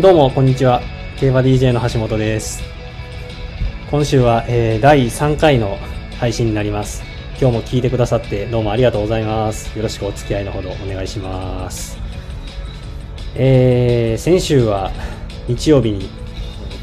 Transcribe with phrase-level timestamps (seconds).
[0.00, 0.80] どうも、こんにちは。
[1.18, 2.62] 競馬 DJ の橋本です。
[3.90, 5.76] 今週は、えー第3回の
[6.18, 7.02] 配信になります。
[7.38, 9.76] 今日も聞いてくださってどうもありがとうございます。
[9.76, 11.98] よろしくお付き合いのほどお願いします。
[13.34, 14.90] えー先週は
[15.48, 16.08] 日曜日に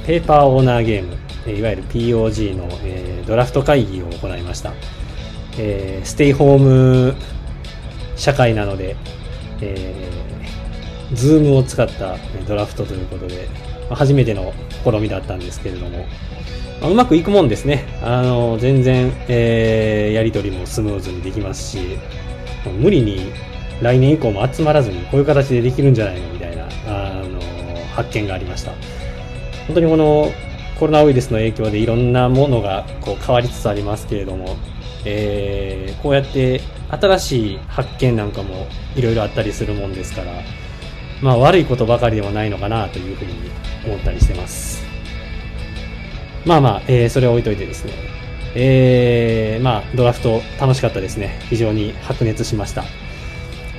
[0.05, 4.73] ペーパーオーナーゲーム、いわゆる POG の、えードラフト会議を行いました。
[5.57, 7.15] えーステイホーム
[8.15, 8.95] 社会なので、
[9.61, 10.36] えー、
[11.13, 13.47] ズームを使ったドラフトということで、
[13.89, 14.53] まあ初めての
[14.83, 16.05] 試みだったんですけれども、
[16.81, 17.85] まあうまくいくもんですね。
[18.03, 21.97] あの、全然、えーやりとりもスムーズにできますし、
[22.79, 23.31] 無理に
[23.81, 27.39] 来年以降も集まらずにこういう形でできるんじゃないのみたいな、あの、
[27.93, 28.71] 発見がありました。
[29.67, 30.31] 本当にこの
[30.79, 34.55] コロナウイルスの影響でいろんなものがこう変わりつつありますけれども、
[35.05, 40.31] えーこうやって新しい発見なんかもいろいろあったりするもんですから、
[41.21, 43.33] まあ悪いことばかりではないのかなというふうに
[43.85, 44.85] 思ったりしてます。
[46.45, 47.93] まあまあ、えーそれは置いといてですね、
[48.55, 51.39] えーまあドラフト楽しかったですね。
[51.49, 52.83] 非常に白熱しました。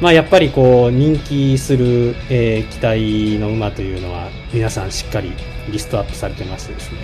[0.01, 5.33] まあやっぱりこう人気する、えー期待の馬というのは皆さんしっかり
[5.71, 6.99] リストアップされてましてですね、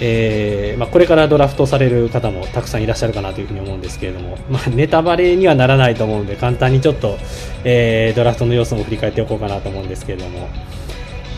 [0.00, 7.18] えーまあ、これからドラフトされる方もたくさんいらっしゃるかなというふうに思うんですけれども、 まあ、ネタバレにはならないと思うんで簡単にちょっと、
[7.64, 10.48] えードラフトの要素も振り返っておこうかなと思うんですけれども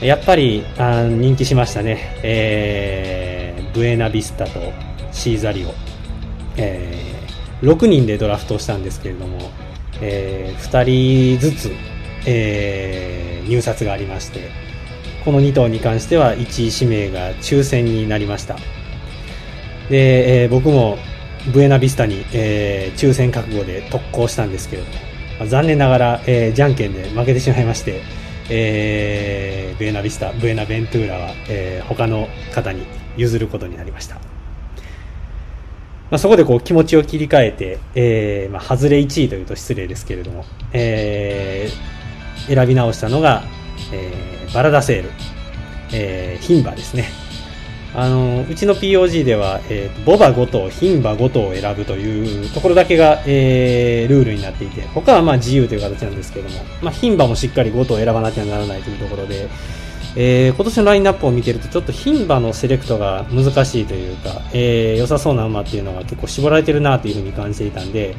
[0.00, 4.72] やっぱりあ人気しましたね、えーブエナビスタと
[5.12, 5.72] シーザリオ、
[6.56, 7.10] えー
[7.62, 9.50] 6人でドラフトしたんですけれども、
[10.00, 11.70] え2人ずつ、
[12.26, 14.48] えー入札がありまして
[15.24, 18.56] この2頭に関しては1位指名が抽選になりました
[19.90, 20.98] で、えー僕も
[21.52, 24.88] ブエナビスタに、えー抽選覚悟で特攻したんですけれど
[25.40, 28.02] も、残念ながら、えーじゃんけんで負けてしまいまして、
[28.50, 32.82] えーブエナビスタ、ブエナベントゥーラは、えー他の方に
[33.16, 34.16] 譲ることになりました。
[36.10, 43.44] まあ、そこでこう気持ちを切り替えて、えーまあ、外れ1位というと失礼ですけれども、えー選び直したのが、
[43.92, 45.10] えーバラダセール、
[45.92, 47.08] えー、牝馬ですね。
[47.92, 59.48] あの、うちの POG では、えーボバ5頭、牝馬5頭を選ぶというところだけが、えールールになっていて、他はまあ自由という形なんですけども、まあ、牝馬もしっかり5頭選ばなきゃならないというところで、
[60.16, 68.14] えー今年のラインナップを見てるとちょっと牝馬のセレクトが難しいというか、えー良さそうな馬っていうのが結構絞られてるなというふうに感じていたんで、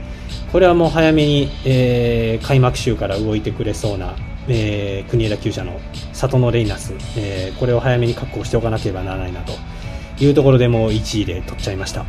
[0.52, 4.16] これはもう早めに、えー開幕週から動いてくれそうな、
[4.48, 5.80] えー国枝厩舎の
[6.14, 9.54] 里のレイナス、えーこれを早めに確保しておかなければならないなと
[10.24, 12.06] いうところでもう1位で取っちゃいました。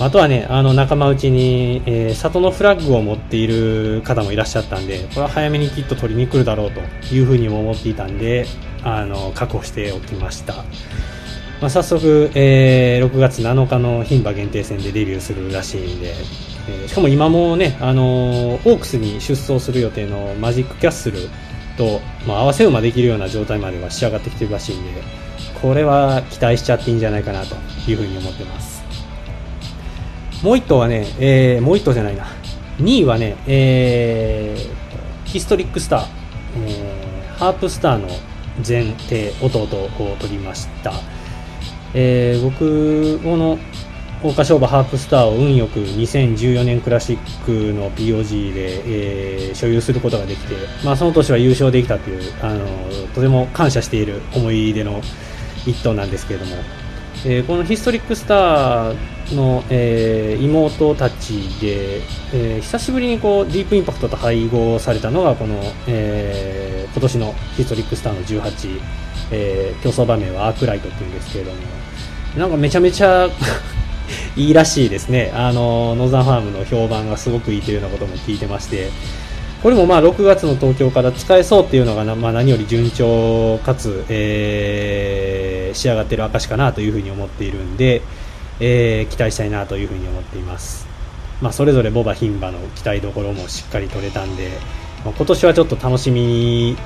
[0.00, 6.80] あとはね、あの仲間内に、えー里のフラッグを持っている方もいらっしゃったんで、これは早めにきっと取りに来るだろうと
[7.12, 8.46] いうふうにも思っていたんで、
[8.84, 10.54] あの確保しておきました。
[11.60, 16.14] まあ、早速、えー6月7日の牝馬限定戦でデビューするらしいんで、
[16.68, 21.18] えしかも今もね、あのーオークスに出走する予定のマジックキャッスル
[21.76, 25.02] と、まあ、合わせ馬できるような状態までは仕上がってきてるらしいんで、
[25.62, 27.56] これは期待しちゃっていいんじゃないかなと
[27.90, 28.82] いうふうに思ってます。
[30.42, 32.26] もう一頭はね、えーもう一頭じゃないな。
[32.80, 34.78] 2位はね、えー
[35.28, 36.06] ヒストリックスター、
[36.66, 37.08] えー
[37.38, 38.08] ハープスターの
[38.66, 40.92] 前帝弟を取りました。
[41.94, 43.58] えー僕、この
[44.20, 52.66] 桜花賞馬ハープスターを運よく2014年クラシックの POG で、えー所有することができて、まあ、その年は優勝できたというあの
[53.14, 55.00] とても感謝している思い出の
[55.66, 56.56] 一頭なんですけれども、
[57.24, 58.96] えーこのヒストリックスター
[59.34, 61.96] の、えー妹たちで、
[62.34, 68.80] えー久しぶりにこうディープインパクトと配合されたのがこの、えー今年のヒストリックスターの18、
[69.32, 71.58] えー競走馬名はアークライトっていうんですけれども
[72.36, 73.28] なんかめちゃめちゃ
[74.36, 75.32] いいらしいですね。
[75.34, 78.90] あのノーザンファームの評判がすごくいいというようなことも聞いてまして。
[79.62, 88.00] これもまあ6月の東京から使えそうっていうのがな、まあ、何より順調かつ、えー仕上がってる証かなというふうに思っているんで、
[88.60, 90.86] えー期待したいなというふうに思っています、
[91.42, 94.48] まあ、それぞれボバ牝馬の期待どころもしっかり取れたんで、
[95.04, 96.76] まあ今年はちょっと楽しみ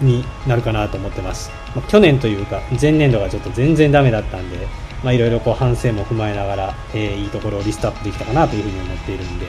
[0.00, 4.56] になるかなと思ってます、まあ去年というか前年度がちょっと全然ダメだったんで
[5.02, 9.46] まあいろいろこう反省も踏まえながら、えーいいところをリストアップできたかなというふうに思っているんで、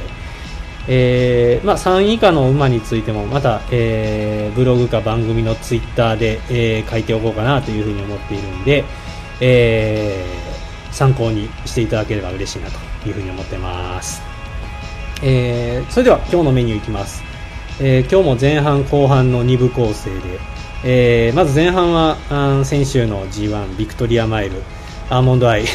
[0.87, 8.83] えーまあ、3位以下の馬についてもまた、えーブログか番組のツイッターで、えー書いておこうかなというふうに思っているんで、
[9.41, 14.21] えー参考にしていただければ嬉しいなというふうに思ってます、
[15.23, 17.23] えーそれでは今日のメニューいきます、
[17.81, 20.39] えー今日も前半後半の2部構成で、
[20.85, 22.17] えー、まず前半は
[22.65, 24.61] 先週の G1 ビクトリアマイル。
[25.09, 25.65] アーモンドアイ。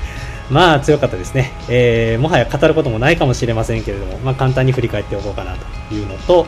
[0.50, 5.56] まあ強かったですね、えー、もはや語ることもないかもしれませんけれども、まあ、簡単に振り返っておこうかな
[5.88, 6.46] というのと、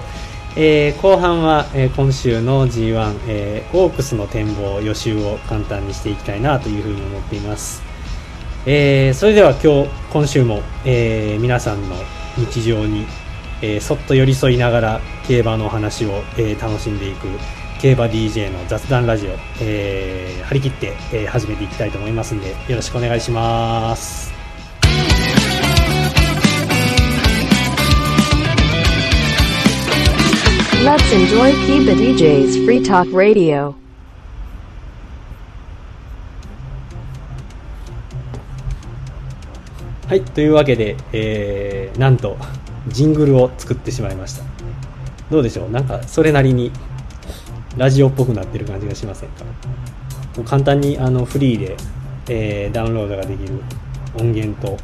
[0.56, 7.82] えー、後半は、えー、今週の G1、えー、オークスの展望予習を簡単にしていきたいなというふうに思っています、
[8.66, 11.94] えー、それでは今日今週も、えー、皆さんの
[12.36, 13.06] 日常に、
[13.62, 17.28] えー、そっと寄り添いながら競馬のお話を、えー、楽しんでいく
[17.80, 19.30] 競馬 DJ の雑談ラジオ、
[19.62, 24.30] えー、張り切って、えー、始めていきたいと思いますんでよろしくお願いします
[30.84, 33.74] Let's enjoy Kiba DJ's Free Talk Radio.
[40.06, 42.36] はい、というわけで、えー、なんと、
[42.88, 44.44] ジングルを作ってしまいました。
[45.30, 45.70] どうでしょう？
[45.70, 46.72] なんか、それなりに、
[47.76, 49.44] ラジオっぽくなってる感じがしませんか？
[50.36, 51.76] もう簡単にあのフリーで、
[52.28, 53.62] えー、ダウンロードができる
[54.18, 54.76] 音源と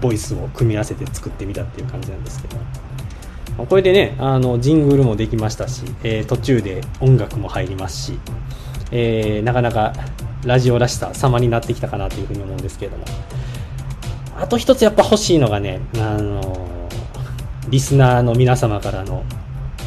[0.00, 2.56] ボイスを組み合わせて作ってみたっていう感じなんですけど。
[3.66, 8.20] これでね、あの、ジングルもできましたし、えー、途中で音楽も入りますし、
[8.92, 9.92] えー、なかなか
[10.44, 13.04] ラジオらしさ様になってきたかなというふうに思うんですけれども。
[14.38, 16.88] あと一つやっぱ欲しいのがね、あの
[17.68, 19.24] リスナーの皆様からの、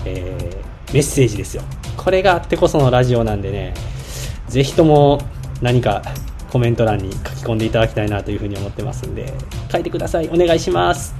[0.03, 0.60] えー、
[0.93, 1.63] メッセージですよ。
[1.97, 3.73] これがあってこそのラジオなんでね、
[4.47, 5.19] ぜひとも
[5.61, 6.01] 何か
[6.51, 9.33] コメント欄に書き込んでいただきたいなというふうに思ってますんで、
[9.71, 10.29] 書いてください。
[10.29, 11.15] お願いします。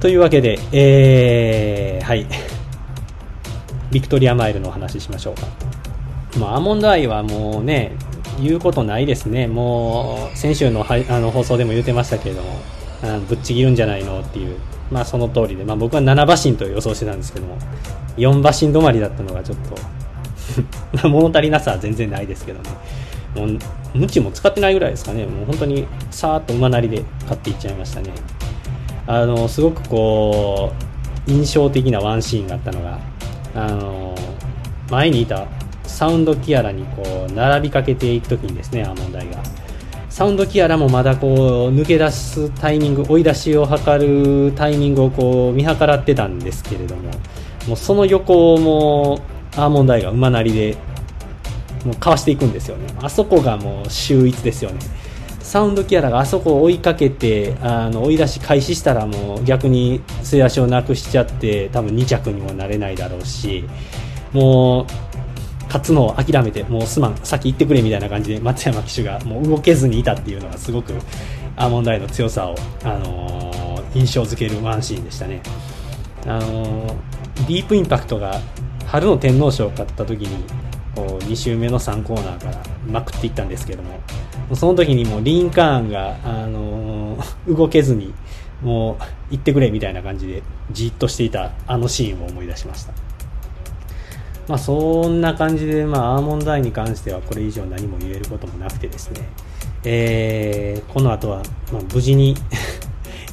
[0.00, 2.26] というわけで、えー、はい。
[3.90, 5.46] ビクトリアマイルのお話ししましょうか。
[6.38, 7.92] まあ、アーモンドアイはもうね、
[8.40, 9.46] 言うことないですね。
[9.46, 12.60] もう、先週のはあの放送でも言ってましたけれども、
[13.02, 14.58] あぶっちぎるんじゃないのっていう、
[14.90, 17.58] まあその通りで、まあ僕は7馬身と予想してたんですけども、
[18.16, 19.58] 4馬身止まりだったのがちょっ
[21.00, 22.70] と 物足りなさは全然ないですけどね。
[23.34, 23.58] もう、
[23.94, 25.24] 無知も使ってないぐらいですかね。
[25.24, 28.10] もう本当にさーっと馬なりで買っていっちゃいましたね。
[29.06, 30.72] あのすごくこ
[31.26, 32.98] う印象的なワンシーンがあったのが
[33.54, 34.14] あの
[34.90, 35.46] 前にいた
[35.84, 39.42] サウンドキアラにこう並びかけていく時にですねあ問題が
[40.08, 47.10] サウンドキアラもまだこう抜け出すタイミング追い出しを図るタイミングをこう見計らってたんですけれども
[47.66, 49.20] もうその横も
[49.56, 50.76] アーモンドアイが馬なりで
[51.84, 52.86] もうかわしていくんですよね。
[53.00, 54.78] あそこがもう秀逸ですよね。
[55.40, 63.64] サウンドキアラがあそこを追いかけてあの追い出し開始したらもう逆に末足をなくしちゃって多分2着にもなれないだろうし
[64.32, 64.86] もう
[65.66, 70.94] 勝つのを諦めてもうすまん先行ってくれみたいな感じで松山騎手がもう動けずにいたっていうのがすごく
[71.56, 72.54] アーモンドアイの強さを、
[72.84, 75.42] あのー、印象づけるワンシーンでしたね、
[76.26, 76.94] あのー、
[77.46, 78.40] ディープインパクトが
[78.86, 80.44] 春の天皇賞を勝った時に
[80.94, 84.00] こう2周目の3コーナーからまくっていったんですけども
[84.54, 88.12] その時にもうリンカーンが、あのー、動けずに
[88.62, 88.96] もう
[89.30, 92.92] 行ってくれみたいな感じでじっとしていたあのシーンを思い出しました。
[94.48, 99.20] まあそんな感じで、まあ、アーモンドアイに関してはこれ以上何も言えることもなくてですね、
[99.84, 102.34] えー、この後は、まあ、無事に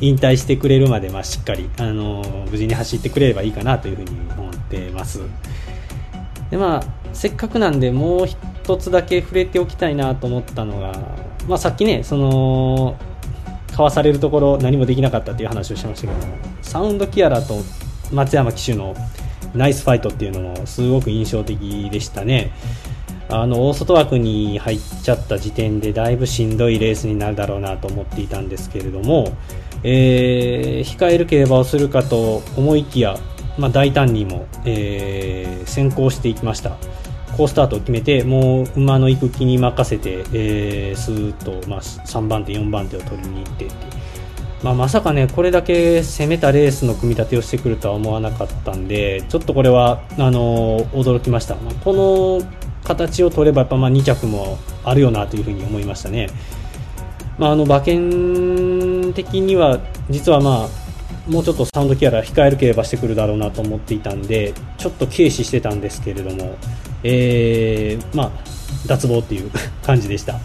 [0.01, 5.21] 引退してくれるまで、まあ、しっかり、あの、無事に走ってくれればいいかなというふうに思ってます
[6.51, 10.93] でまあせっかくなんでもう一つだけ触れておきたいなと思ったのが、
[11.47, 12.97] まあ、さっきねその
[13.75, 17.55] かわされるところ何もできなかったっていう話をしましたけどもサウンドキアラと
[18.11, 18.95] 松山騎手の
[19.53, 22.51] ナイスファイトっていうのもすごく印象的でしたね。
[23.29, 29.37] あの大外枠に入っちゃった時点でだいぶしんどいレースになるだろうなと思っていたんですけれども、
[29.83, 33.17] えー、控える競馬をするかと思いきや
[33.59, 36.77] まあ、大胆にも、えー、先行していきました。
[37.37, 43.67] 好スタートを決めてもう馬の行く気に任せて、えー、スーッと、まあ、3番手、4番手を取りに行って
[44.61, 52.58] まあ、まさかねこれだけ攻めたレースの組み立てをしてくるとは思わなかったんでちょっとこれはあの驚きました、まあ、この
[52.89, 56.27] 形を取ればやっぱまあ2着もあるよなというふうに思いましたね。
[57.37, 59.79] まあ、あの馬券的には
[60.09, 66.57] 実はまあもうちょっとサウンドキャラ控える競馬してくるだろうなと思っていたんでちょっと軽視してたんですけれども、
[67.03, 68.31] えー、まあ、
[68.87, 69.51] 脱帽っていう
[69.83, 70.39] 感じでした。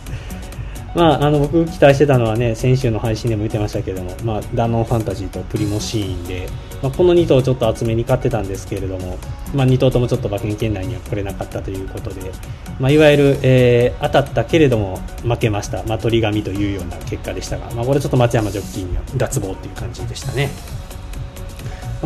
[0.95, 6.49] まあ、あの僕期待してたのはね先週の配信でも言ってましたけども、まあ、ダノンファンタジーとプリモシーンで、
[6.83, 9.19] まあ、この2頭ちょっと厚めに買ってたんですけれども、
[9.53, 12.31] まあ、2頭ともちょっと馬券圏内には来れなかったということで、
[12.79, 20.51] まあ、いわゆる、えー、当たったけれども負けました、まあ、鳥紙というような結果でしたが、まあ、これちょっと松山ジョッキーには脱帽という感じでしたね。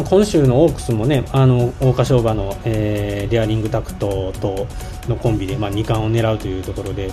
[0.04, 4.68] 今週のオークスもね、あの桜花賞馬の、えー、デアリングタクトと
[5.08, 7.10] のコンビで、まあ、2冠を狙うというところで、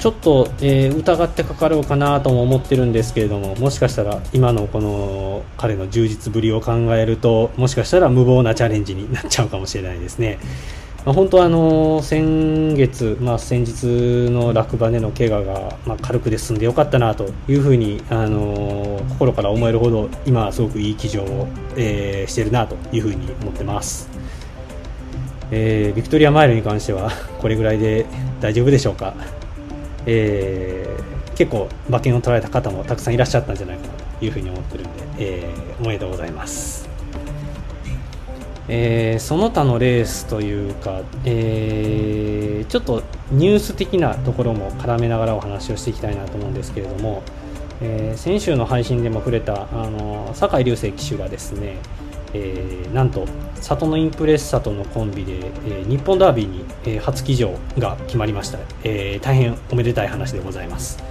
[0.00, 10.38] ちょっと、えー、疑ってかかろうかなとも思ってるんですけれども、もしかしたら今のこの彼の充実ぶりを考えると、もしかしたら無謀なチャレンジになっちゃうかもしれないですね。
[11.04, 24.10] まあ、本当はあの先月、まあ、先日の落馬での怪我が、まあ、軽くで済んでよかったなというふうに、あの心から思えるほど今はすごくいい騎乗を、えー、してるなというふうに思ってます、
[25.50, 28.04] えー、ビクトリアマイルに関してはこれぐらいで
[28.40, 29.14] 大丈夫でしょうか、
[30.06, 36.88] えー、結構馬券を取られた方もたくさんいらっしゃったんじゃないかなというふうに思ってるんで、えー、おめでとうございます。
[38.72, 43.02] えー、その他のレースというか、えー、ちょっと
[43.32, 47.24] ニュース的なところも絡めながらお話をしていきたいなと思うんですけれども、
[47.80, 51.78] えー、先週の配信でも触れたあの酒井流星騎手がですね、
[52.34, 53.26] えー、なんと
[53.60, 61.02] 里のインプレッサとのコンビで、えー、日本ダービーに、えー、初騎乗が決まりました、えー、大変おめでたい話でございます。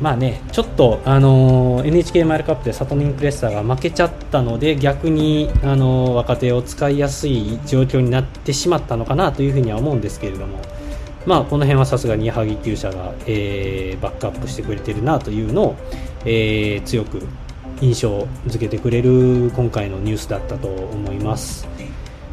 [0.00, 10.58] まあね、ちょっと、あのー、NHK マイルカップでサトニンプレッサが負けちゃったので逆に、あのー、若手を使いやすい状況になってしまったのかなというふうには思うんですけれども、
[11.24, 15.76] まあ、この辺はさすがに矢作厩舎が、えー、バックアップしてくれてるなというのを、
[16.24, 17.22] えー、強く
[17.82, 21.68] 印象づけてくれる今回のニュースだったと思います。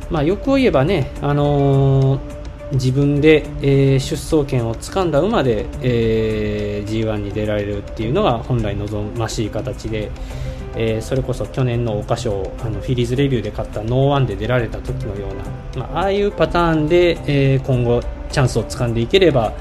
[0.10, 2.40] まあ、欲を言えばね、あのー
[2.72, 10.12] 自分で、えー、出走権をつかんだ馬で、えー、G1 に出られるっていうのが本来望ましい形で、
[10.76, 19.52] えー、それこそ去年の桜花賞あのフィリーズレビューで勝ったノーワンで出られた時のような、まあ、ああいうパターンで、えー、今後チャンスをつかんでいければ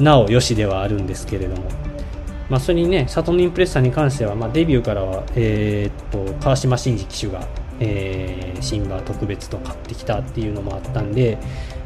[0.00, 1.68] なおよしではあるんですけれども、
[2.48, 7.46] まあ、それにねサトンインプレッサーに関しては、まあ、デビューからは、えー、っと川島真司騎手が、
[7.80, 11.38] えー、新馬特別と買ってきたっていうのもあったんで、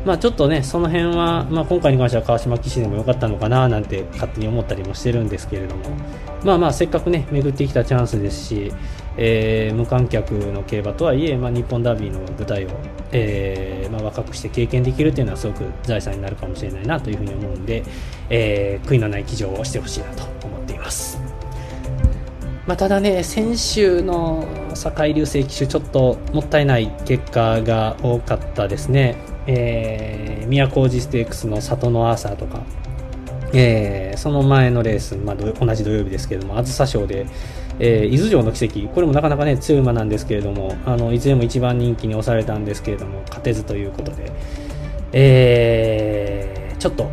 [0.05, 5.83] まあ、ちょっとね、その辺は、まあ、今回に関しては川島騎士でもよかったのかななんて勝手に思ったりもしてるんですけれども、
[6.45, 8.73] まあまあ、せっかくね、巡ってきたチャンスですし、
[9.17, 12.71] えー、無観客の競馬とはいえ、まあ、日本ダービーの舞台を、
[13.13, 17.83] えーまあ、若くして経験できるというのはすごく財産になるかもしれないなというふうに思うんで、
[18.31, 20.40] えー、悔いのない騎乗をしてほしいなと
[20.81, 21.19] ます。
[22.67, 29.17] まあ、ただね、先週の坂井流星騎手、ちょっともったいない結果が多かったですね。
[29.47, 32.61] えー、宮古路ステークスの里のアーサーとか、
[33.53, 37.27] えー、その前のレース、まあ、同じ土曜日ですけれども、あずさ賞で、
[37.81, 44.31] えー、伊豆城の奇跡、これもなかなかね、強い馬なんですけれども、あのいずれも一番人気に押されたんですけれども、勝てずということで、
[45.13, 47.11] えー、ちょっと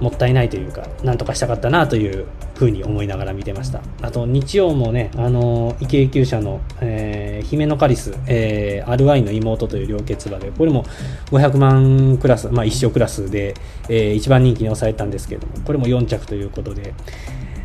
[0.00, 2.26] もったいないというか、なんとかしたかったなという
[2.60, 3.80] ふうに思いながら見てました。
[4.02, 10.84] あと、日曜もね、あの、池江厩舎の、えー、姫のカリス、えー、RI の妹という両決馬で、これも
[11.30, 13.54] 500万クラス、まあ一生クラスで、
[13.88, 16.92] えー、一番人気に抑えたんですけども、これも4着ということで、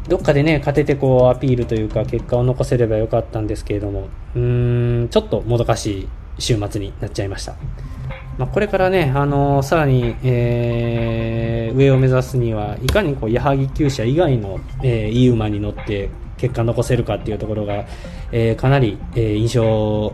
[0.07, 6.07] どっかでね、勝ててこうアピールというか、結果を残せればよかったんですけれども、うーん、ちょっともどかしい
[6.39, 7.55] 週末になっちゃいました。
[8.37, 17.85] まあ、これからね、あのー、さらに、えー、上を目指すには、いかにこう、矢作厩舎以外の、えー、いい馬に乗って結果残せるかっていうところが、
[18.31, 20.13] えー、かなり、えー、印象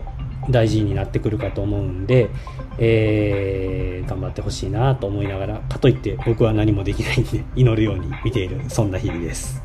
[0.50, 2.30] 大事になってくるかと思うんで、
[2.78, 9.60] えー、頑張ってほしいなと思いながら、かといって僕は何もできないんで、祈るように見ている、そんな日々です。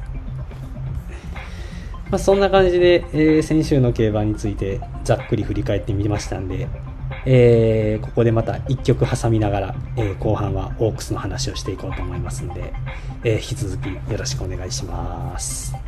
[2.10, 6.68] まあ、そんな感じで、えー、先週の競馬についてざっくり振り返ってみましたんで、
[7.26, 12.74] えー、ここでまた1曲挟みながら、えー、後半はオークスの話をしていこうと思いますので、
[13.24, 15.87] えー、引き続きよろしくお願いします。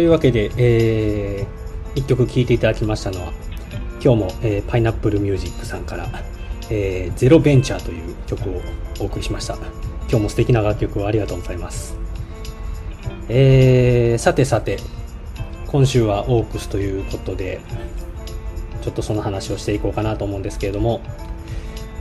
[0.00, 3.34] というわけで、えー、1曲聴いていただきましたのは、
[4.02, 6.08] 今日も、えー、パイナップルミュージックさんから、
[6.70, 8.62] えー、ゼロベンチャーという曲を
[8.98, 9.56] お送りしました。
[10.08, 11.94] 今日も素敵な楽曲をありがとうございます。
[13.28, 14.78] えー、さてさて、
[15.66, 17.60] 今週はオークスということで、
[18.80, 21.02] ちょっとその話をしていこうかなと思うんですけれども、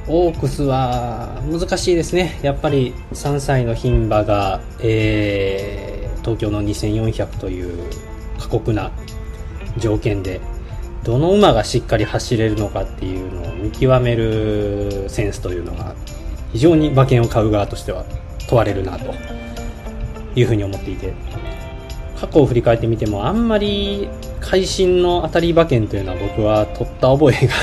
[0.07, 2.39] オークスは難しいですね。
[2.43, 5.88] やっぱり3歳の牝馬が、えー、
[6.21, 7.89] 東京の2400という
[8.39, 8.91] 過酷な
[9.77, 10.41] 条件で、
[11.03, 15.95] どの馬がしっかり走れるのかっていうのを見極めるセンスというのが
[16.51, 18.05] 非常に馬券を買う側としては
[18.47, 19.13] 問われるなと
[20.35, 21.13] いうふうに思っていて
[22.19, 24.09] 過去を振り返ってみてもあんまり
[24.41, 27.53] 会心の当たり馬券というのは僕は取った覚えが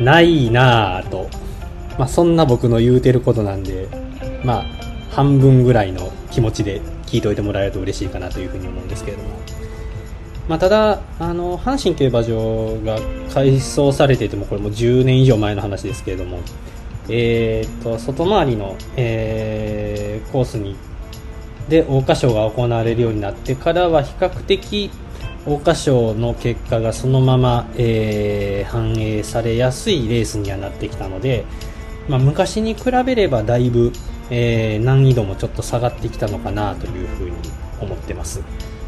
[0.00, 1.28] ないなぁと、
[1.98, 3.88] まあ、そんな僕の言うてることなんで
[4.44, 4.64] まあ
[5.10, 9.30] 半分ぐらいの気持ちで聞いておいてもらえると嬉しいかなというふうに思うんですけれども、
[10.48, 12.98] まあ、ただあの阪神競馬場が
[13.32, 16.40] 改装されていてもこれも10年以上前の話ですけれども。
[17.08, 20.76] えーと、外回りの、えー、コースに。
[21.68, 24.88] で桜花賞が行われるようになってからは比較的
[25.44, 31.44] 桜花賞の結果がそのまま、えー、反映されやすいレースにはなってきたので、
[32.08, 33.92] まあ、昔に比べればだいぶ、
[34.30, 37.36] えー、難易度もちょっと下がってきたのかなというふうに
[37.80, 38.42] 思ってます。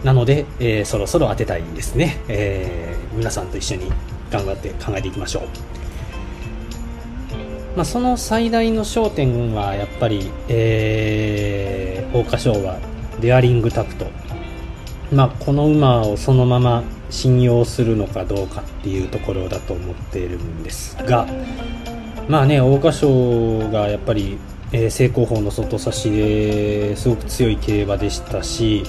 [0.05, 3.93] なので、えー、そろそろ当てたいですね、え皆さんと一緒に
[4.31, 5.43] 頑張って考えていきましょう。
[7.77, 12.79] まあ、その最大の焦点はやっぱり、えー、桜花賞は
[13.21, 14.07] デアリングタクト、
[15.13, 21.27] まあ、この馬をそのまま信用するのかどうかっていうところだと思っているんですが。
[22.29, 24.39] まあね桜花賞がやっぱり、
[24.73, 28.85] えー、正攻法の外差しですごく強い競馬でしたし、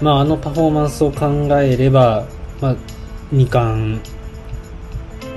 [0.00, 1.26] まあ、あのパフォーマンスを考
[1.60, 2.26] えれば、
[2.60, 2.76] まあ、
[3.32, 4.00] 2冠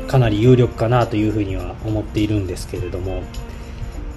[0.07, 3.23] かなり有力かなというふうには思っているんですけれども、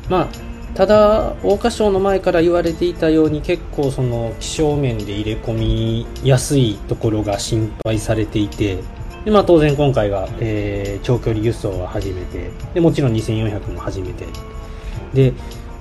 [0.08, 0.28] まあ、
[0.74, 8.78] ただ、桜花賞の前から言われていたように結構その気象面で入れ込みやすいところが心配されていて、
[9.24, 14.24] でまあ、当然今回は、えー、長距離輸送は初めてでもちろん2400も初めて
[15.12, 15.34] で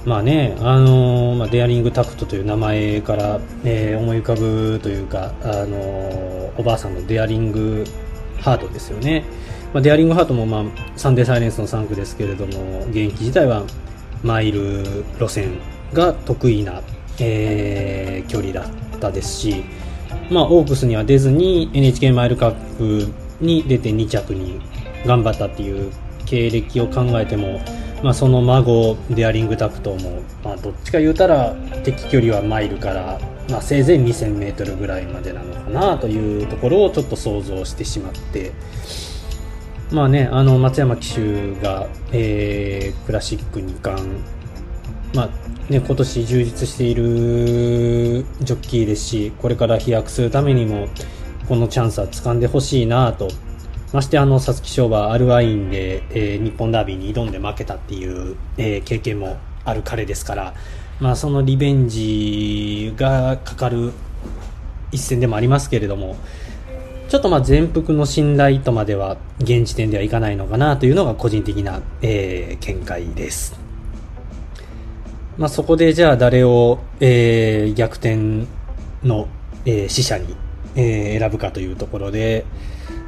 [0.08, 7.84] まあね、あのー、まあ、デアリングタクトという名前から、えー、思い浮かぶというか、あのー、おばあさんのデアリング
[8.40, 9.26] ハートですよね。
[9.74, 10.64] まあ、デアリングハートも、まあ、
[10.96, 13.64] サンデーサイレンスの3区ですけれども現役自体は
[14.24, 14.86] マイル
[15.20, 15.60] 路線
[15.92, 16.82] が得意な、
[17.20, 19.66] えー、距離だったですし、
[20.32, 24.62] まあ、オークスには出ずに NHK マイルカップに出て2着に
[25.06, 25.92] 頑張ったっていう
[26.26, 27.60] 経歴を考えても、
[28.04, 38.52] まあ、その孫デアリングタクトも、まあ、どっちか言うたら敵距離はマイルから、まあ、せいぜい 2000m ぐらいまでなのかなというところをちょっと想像してしまって。
[39.92, 44.06] まあね、あの松山騎手が、えー、クラシック2冠、
[45.14, 50.90] まあね、今年充実しているジョッキーですし、これから飛躍するためにも、
[51.48, 53.30] このチャンスは掴んでほしいなと。
[53.98, 60.54] ましてあの、皐月賞馬アルワインで、えー、日本ダービーに挑んで負けたっていう、えー、経験もある彼ですから、
[61.00, 63.94] まあそのリベンジがかかる
[64.92, 66.16] 一戦でもありますけれども、
[67.10, 73.60] ちょっとまあ全幅の信頼とまでは現時点ではいかないのかなというのが個人的な、えー、見解です。
[75.40, 78.46] まあ、そこでじゃあ誰を、えー、逆転
[79.02, 79.28] の、
[79.66, 80.36] えー、死者に、
[80.76, 82.46] えー、選ぶかというところで、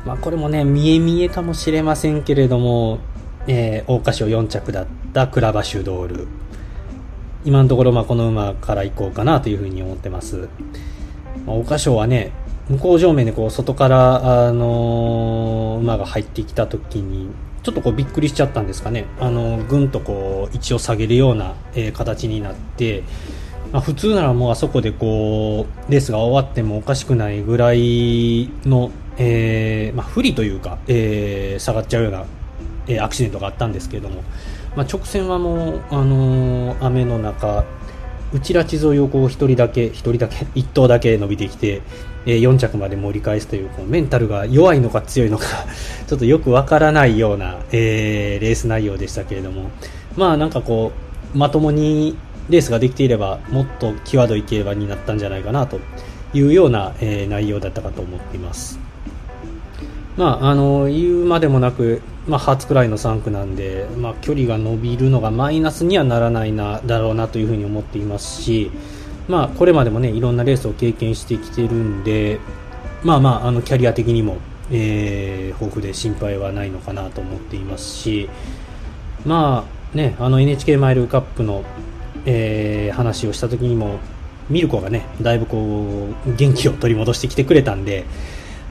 [0.06, 3.00] まあ、これもね、見え見えかもしれませんけれども、
[3.48, 6.28] えー、桜花賞4着だったクラバシュドール。
[7.46, 10.50] 今のところまあこの馬から行こうかなというふうに思ってます。
[11.46, 12.32] まあ、桜花賞はね、
[12.70, 17.30] 向こう上面でこう外から、あのー、馬が入ってきた時に
[17.64, 23.04] ちょっとこうびっくりしちゃったんですかね、あのぐんとこう位置を下げるような、えー、形になって、
[23.72, 32.26] まあ、普通ならもうあそこでこうレースが終わってもおかしくないぐらいの、えーまあ、不利というか、えー、下がっちゃうような、
[32.88, 34.24] えー、アクシデントがあったんですけれども、
[34.76, 37.66] まあ、直線はもう、あのー、雨の中
[38.32, 41.82] 内ラチ沿いをこう1人だけ1人だけ 1頭だけ伸びてきて、
[42.26, 45.46] え、4着まで盛り返すというこうメンタルが弱いのか強いのか
[46.08, 49.72] ちょっとよくわからないような、えー、レース内容でしたけれども
[50.16, 50.92] まあなんかこ
[51.34, 52.18] うまともに
[52.50, 55.80] レースができていればもっと際どい競馬になったんじゃないかなと
[56.34, 58.89] いうような、えー、内容だったかと思っています。
[60.20, 68.70] まあ、あの言うまでもなく、まあ、初くらいの3区なんで、まあ、距離が伸びるのがマイナスにはならないなだろうなというふに思っていますし、
[69.30, 72.42] まあ、これまでもね、いろんなレースを経験してきてるんで、
[73.02, 78.30] まあまあ、あの、キャリア的にも、えー、豊富で心配はないのかなと思っていますし、
[79.26, 81.64] まあ、ね、あの NHK マイルカップの、
[82.26, 84.00] えー、話をした時にも、
[84.50, 88.04] ミルコがね、だいぶこう、元気を取り戻してきてくれたんで、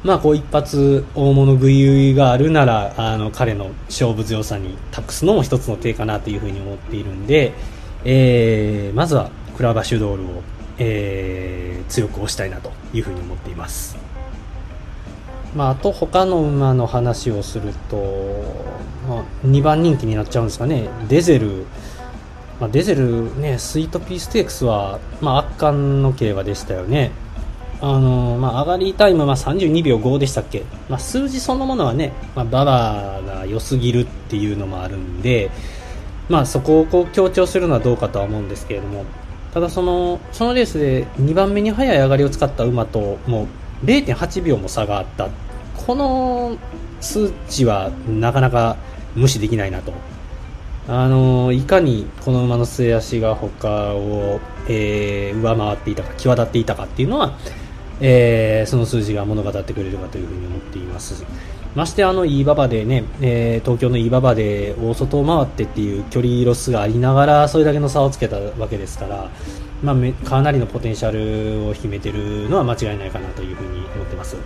[0.05, 7.53] まあ、こう一発大物食いがあるならあの彼の勝負強さに託すのも一つの手かなというふうに思っているんで、
[8.05, 10.43] えー、まずはクラバシュドールを、
[10.79, 13.99] えー、強く押したいなというふうに思っています。
[15.55, 17.97] まあ、あと他の馬の話をすると、
[19.09, 21.65] まあ、2番人気になっちゃうんですかね、デゼル、
[22.61, 27.11] まあ、デゼルね、スイートピーステークスは、まあ、圧巻の競馬でしたよね。
[27.81, 35.51] あのまあ、上がりタイムは32秒5でしたっけ、まあ、数字そのものはね、まあ、ババが良すぎるっていうのもあるんで、
[36.29, 39.05] まあ、そこをこう強調するのはどうかとは思うんですけれども。
[39.53, 43.49] ただそのそのレースで2番目に速い上がりを使った馬とも
[43.83, 45.29] う0.8秒も差があった。
[45.87, 46.59] この
[47.01, 48.77] 数値はなかなか
[49.15, 49.93] 無視できないなと。
[50.89, 57.37] あのいかにこの馬の末足が他を、えー、上回っていたか際立っていたかっていうのは
[58.01, 61.25] えー、その数字が物語ってくれるかというふうに思っています
[61.75, 69.31] ましてあのいい馬場でね、えー、東京のいい馬場で大外を回ってっていう距離ロスがありながらそれだけの差をつけたわけですから、
[69.83, 74.37] まあ、かなりのポテンシャルを秘めているのは間違いないかなというふうに思ってます。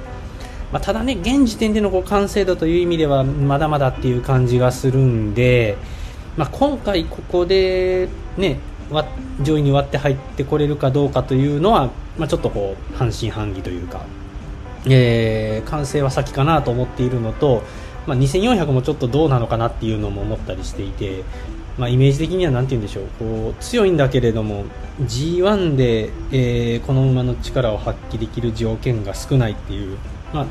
[0.72, 5.76] まあ、ただね、現時点でのこう完成度という意味ではまだまだっていう感じがするんで、
[6.36, 8.58] まあ、今回ここでね、
[9.42, 14.02] 上位に割って入ってこれるかどうかというのは、まあ、ちょっとこう半信半疑というか、
[14.86, 17.62] えー、完成は先かなと思っているのと、
[18.06, 21.24] まあ、2400もちょっとどうなのかなっていうのも思ったりしていて、
[21.78, 24.64] まあ、イメージ的には何て言うんでしょうこう強いんだけれども
[25.00, 29.96] G1 で、えー、この馬の力を発揮できる条件が少ないっていう、
[30.32, 30.46] まあ、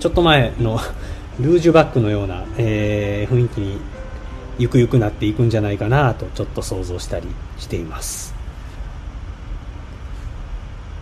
[0.00, 0.78] ちょっと前の
[1.40, 3.78] ルージュバックのような、えー、雰囲気に
[4.58, 8.34] ゆくゆくなっていくんじゃないかなとちょっと想像したりしています。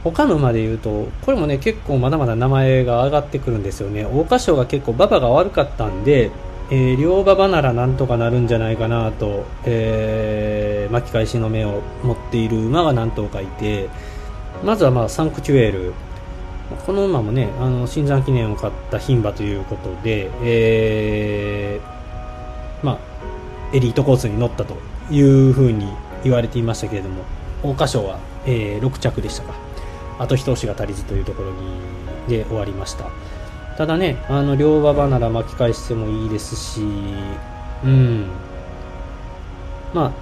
[0.02, 4.02] 他の馬で言うとこれもね結構まだまだ名前が上がってくるんですよね。
[4.02, 6.30] 桜花賞が結構馬場が悪かったんで、
[6.70, 13.88] えー、両馬場ならなんとかなるんじゃないかなと、えー、巻き返しの目を持っている馬が何頭かいて
[14.62, 15.94] まずはまあサンクチュエール
[16.86, 23.13] この馬もねあの新山記念を買った牝馬ということで、えー、まあ
[23.74, 24.76] エリートコースに乗ったと
[25.10, 25.88] いうふうに
[26.22, 27.24] 言われていましたけれども
[27.62, 29.54] 桜花賞は、えー、6着でしたか。
[30.18, 31.58] あと一押しが足りずというところに
[32.28, 33.10] で終わりました。
[33.76, 36.80] ただねあの両馬場なら巻き返してもいいですし
[37.84, 38.28] うん。
[39.92, 40.12] まあ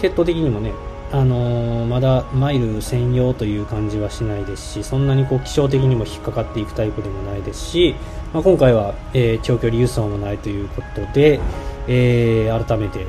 [0.00, 0.72] 決闘的にもね
[1.12, 7.94] あのー、まだマイル専用という感じはしないですしそんなにこう気象的にも引っかかっていくタイプでもないですし、
[8.32, 11.40] まあ、今回は、えー、長距離輸送もないということで、
[11.88, 13.06] えー、改めて、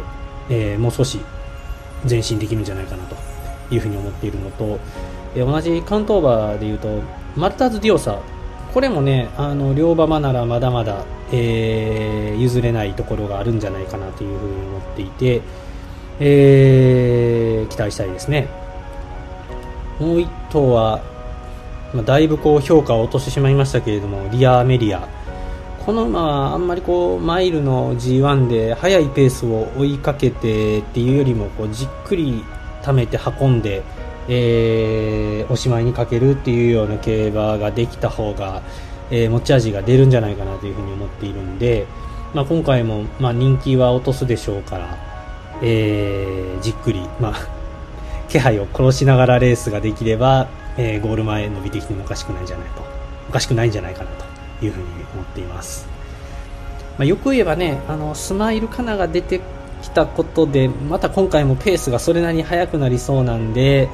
[0.49, 1.19] えー、もう少し
[2.09, 3.15] 前進できるんじゃないかなと
[3.73, 4.79] いうふうに思っているのと、
[5.35, 7.01] えー、同じ関東馬でいうと
[7.35, 8.19] マルターズ・ディオサ
[8.73, 15.41] これもねあの両馬場ならまだまだ、えー、譲れないところがあるんじゃないかなというふうに思っていて、
[16.19, 18.47] えー、期待したいですね。
[19.99, 21.01] もう1頭は、
[21.93, 25.07] まあ、だいぶこう評価を落としてしまいましたけれどもリア・メリア。
[25.87, 32.43] この馬はあんまりこうマイルの G1 で速いペースを追いかけてっていうよりもこうじっくり
[32.83, 33.83] 溜めて運んで、
[34.27, 38.63] えー、おしまいにかけるっていうような競馬ができた方が、
[39.11, 41.87] えー、持ち味が出るんじゃないかなというふうに思っているんで、
[42.33, 44.97] まあ、今回も、まあ、人気は落とすでしょうから、
[45.61, 47.33] えー、じっくり、まあ、
[48.27, 52.81] 気配を殺しながらレースができれば、えー、ゴール前伸びてきてもおかしくないんじゃないと
[53.29, 54.26] おかしくないんじゃないかなと。
[54.61, 55.87] いうふうに思っています。
[56.97, 59.41] まあ、よく言えばね、あのスマイルカナが出て
[59.81, 63.89] きたことで、また今回もペースがそれなりに速くなりそうなんで、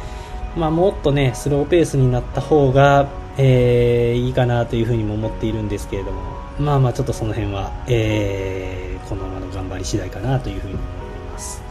[0.55, 6.21] まあ、もっとね、スローペースになった方が、えー、いいかなというふうにも思っているんですけれども、
[6.59, 10.85] まあまあちょっとその辺は、えー、このままの頑張り次第かなというふうに思い
[11.31, 11.63] ます。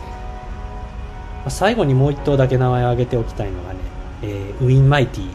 [1.42, 3.78] まあ、最後にもう1頭だけ名前を挙げておきたいのがね、
[4.22, 5.30] えー、ウィンマイティ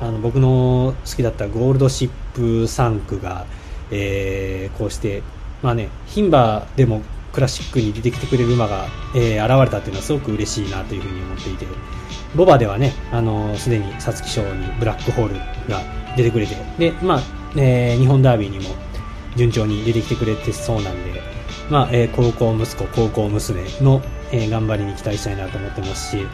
[0.00, 3.46] あの僕の好きだったゴールドシッププ3区が、
[3.90, 5.22] えー、こうして、
[5.62, 7.00] まあね、牝馬でも
[7.32, 11.66] クラシックに出てきてくれる馬が、えー、現れたというのはすごく嬉しいなというふうに思っていて、
[12.34, 15.34] ボバではね、あのすでに皐月賞にブラックホール
[15.68, 15.80] が
[16.16, 17.20] 出てくれて、で、まあ、
[17.56, 18.74] えー、日本ダービーにも
[19.36, 21.20] 順調に出てきてくれてそうなんで、
[21.70, 26.26] まあ、えー、高校息子、高校娘の、え、頑張りに期待したいなと思ってますし、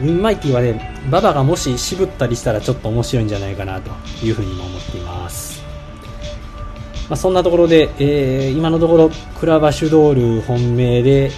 [0.00, 3.90] ウィンマイティはね、馬場がもし渋ったりしたらちょっと面白いんじゃないかなと
[4.24, 5.62] いうふうにも思っています。
[7.08, 11.30] まあ、そんなところで、えー、今のところ、クラバシュドール本命で、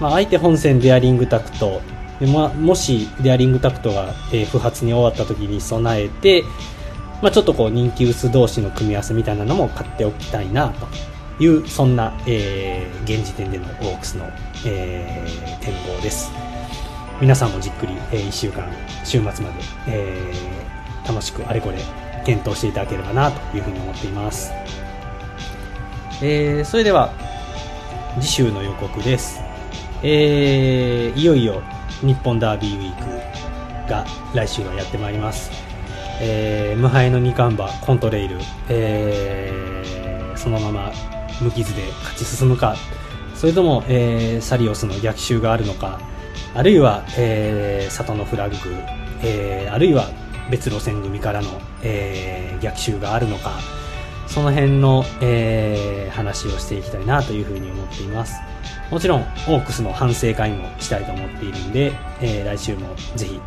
[0.00, 1.82] まあ、相手本戦デアリングタクト、
[2.20, 6.44] でまあ、もしデアリングタクトが、えー、不発に終わった時に備えて、
[7.22, 10.86] まあ、ちょっとこう人気薄同士の組み合わせみたいなのも買っておきたいなと
[11.40, 14.30] いうそんな、えー、現時点でのオークスの、
[14.66, 16.30] えー、展望です。
[17.20, 18.64] 皆さんもじっくり、えー、1週間
[19.04, 19.44] 週末まで、
[19.88, 21.78] えー、楽しくあれこれ
[22.24, 24.52] 検討していただければなというふうに思っています、
[26.22, 27.12] えー、それでは
[28.20, 29.38] 次週の予告です、
[30.02, 31.62] えー、いよいよ
[32.00, 35.50] 日本ダービーウィークが来週はやってまいります。
[36.22, 40.92] えー、無敗の二冠馬コントレイル、えー、そのまま
[41.40, 42.76] 無傷で勝ち進むか。
[43.34, 46.00] それとも、えー、サリオスの逆襲があるのか。
[46.54, 48.56] あるいは、えー、里のフラッグ、
[49.22, 50.10] えー、あるいは
[50.50, 51.48] 別路線組からの、
[51.82, 53.60] えー、逆襲があるのか。
[54.26, 58.40] その辺の、えー、話をしていきたいなというふうに思っています。
[58.90, 63.40] もちろんオークスの反省会もしたいと思っているんで、えー、来週もぜひ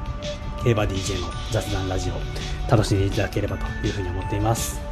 [0.63, 4.82] 競馬 DJ の雑談ラジオ楽しんでいただければというふうに思っています。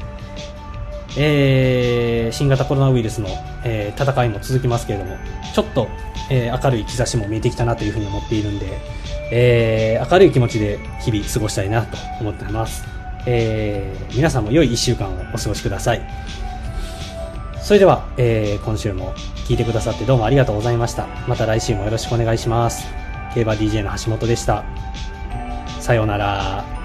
[1.18, 3.28] えー、新型コロナウイルスの、
[3.64, 5.18] えー、戦いも続きますけれども、
[5.54, 5.88] ちょっと、
[6.30, 8.80] えー、明るい兆しも見えてきたなというふうに思っているんで、
[9.32, 12.86] えー、明るい気持ちで日々過ごしたいなと思っています。
[13.26, 16.02] えー、皆さんも良い1週間をお過ごしください。
[17.62, 19.14] それでは、えー、今週も
[19.48, 21.08] 聞いてくださってどうもありがとうございました。
[21.28, 22.86] また来週もよろしくお願いします。
[23.34, 24.64] 競馬 DJ の橋本でした。
[25.80, 26.81] さようなら。